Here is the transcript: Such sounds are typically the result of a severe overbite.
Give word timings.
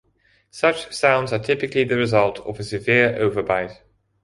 Such 0.49 0.91
sounds 0.93 1.31
are 1.31 1.37
typically 1.37 1.83
the 1.83 1.95
result 1.95 2.39
of 2.39 2.59
a 2.59 2.63
severe 2.63 3.13
overbite. 3.19 3.81